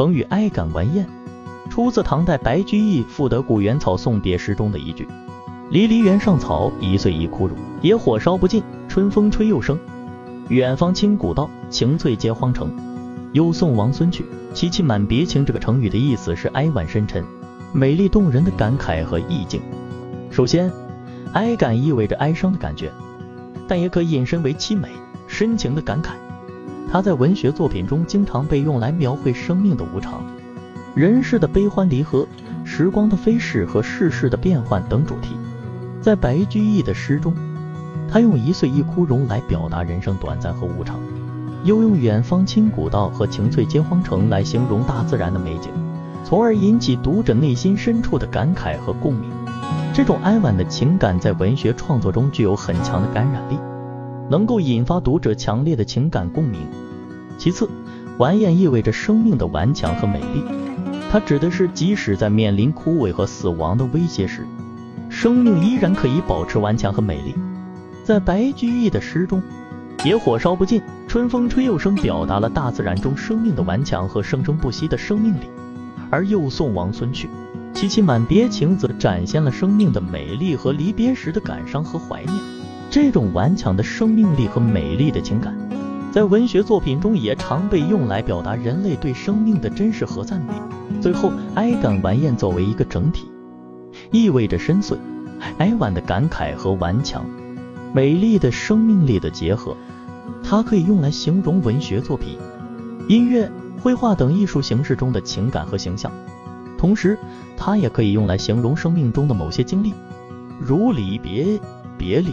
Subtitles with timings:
[0.00, 1.06] 成语“哀感完颜”，
[1.68, 5.06] 出自唐代白居易《赋得古原草送别诗》中的一句
[5.68, 7.54] ：“离离原上草，一岁一枯荣。
[7.82, 9.78] 野火烧不尽，春风吹又生。
[10.48, 12.74] 远芳侵古道，晴翠接荒城。
[13.34, 14.24] 又送王孙去，
[14.54, 17.22] 萋萋满别情。”这个成语的意思是哀婉深沉、
[17.70, 19.60] 美丽动人的感慨和意境。
[20.30, 20.72] 首先，
[21.34, 22.90] 哀感意味着哀伤的感觉，
[23.68, 24.88] 但也可引申为凄美、
[25.26, 26.12] 深情的感慨。
[26.92, 30.24] 它在文学作品中经常被用来描绘生命的无常、
[30.94, 32.26] 人世的悲欢离合、
[32.64, 35.36] 时光的飞逝和世事的变幻等主题。
[36.00, 37.32] 在白居易的诗中，
[38.10, 40.98] 他用一岁一枯荣来表达人生短暂和无常，
[41.62, 45.70] 又用远芳侵古道和晴翠接荒城来形容大自然的美景，
[46.24, 49.30] 从而引起读者内心深处的感慨和共鸣。
[49.94, 53.56] 这种哀婉的情感在文学创作中具有很强的感染力。
[54.30, 56.60] 能够引发读者强烈的情感共鸣。
[57.36, 57.68] 其次，
[58.16, 60.44] 完颜意味着生命的顽强和美丽，
[61.10, 64.46] 它指的是即使在面临枯萎和死亡的威胁时，
[65.08, 67.34] 生命依然可以保持顽强和美丽。
[68.04, 69.42] 在白居易的诗中，
[70.04, 75.46] 野火烧不尽，春风吹又生，表达了大自然中生命的顽强和生生不息的生命力；
[76.08, 77.28] 而又送王孙去，
[77.74, 82.59] 萋萋满别情，则展现了生命的美丽和离别时的感伤和怀念。
[82.90, 85.56] 这种顽强的生命力和美丽的情感，
[86.10, 90.52] 在文学作品中也常被用来表达人类对生命的珍视和赞美。
[91.00, 93.30] 最后，哀感完颜作为一个整体，
[94.10, 94.96] 意味着深邃、
[95.58, 97.24] 哀婉的感慨和顽强、
[97.94, 99.76] 美丽的生命力的结合。
[100.42, 102.36] 它可以用来形容文学作品、
[103.06, 103.48] 音乐、
[103.80, 106.10] 绘画等艺术形式中的情感和形象，
[106.76, 107.16] 同时，
[107.56, 109.94] 它也可以用来形容生命中的某些经历，
[110.58, 111.56] 如离别、
[111.96, 112.32] 别离。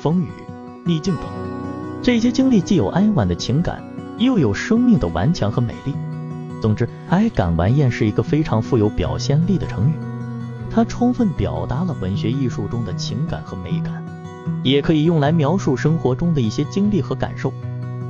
[0.00, 0.28] 风雨、
[0.84, 1.24] 逆境等，
[2.00, 3.82] 这些经历既有哀婉的情感，
[4.16, 5.92] 又有生命的顽强和美丽。
[6.62, 9.92] 总之，哀感完艳是一个非常富有表现力的成语，
[10.70, 14.04] 它充分表达了文学艺术中的情感和美感，
[14.62, 17.52] 也可以用来描述生活中的一些经历和感受。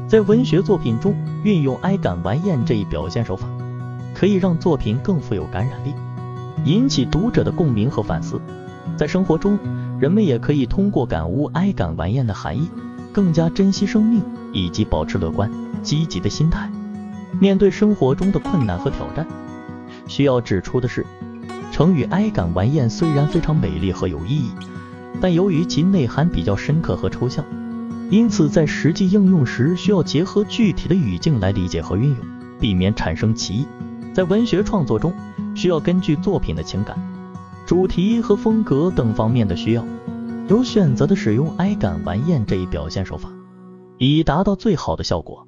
[0.07, 3.47] 在文学作品中运用哀感完艳这一表现手法，
[4.15, 5.95] 可以让作品更富有感染力，
[6.65, 8.39] 引起读者的共鸣和反思。
[8.97, 9.59] 在生活中，
[9.99, 12.69] 人们也可以通过感悟哀感完颜的含义，
[13.13, 14.23] 更加珍惜生命，
[14.53, 15.51] 以及保持乐观
[15.83, 16.71] 积极的心态，
[17.41, 19.27] 面对生活中的困难和挑战。
[20.07, 21.05] 需要指出的是，
[21.73, 24.51] 成语哀感完颜虽然非常美丽和有意义，
[25.21, 27.45] 但由于其内涵比较深刻和抽象，
[28.09, 32.19] 因此在实际应用时需要结合具体的语境来理解和运用，
[32.61, 33.67] 避免产生歧义。
[34.15, 35.13] 在文学创作中，
[35.57, 36.97] 需要根据作品的情感。
[37.69, 39.85] 主题和风格等方面的需要，
[40.49, 43.29] 有选择的使用哀感玩艳这一表现手法，
[43.99, 45.47] 以达到最好的效果。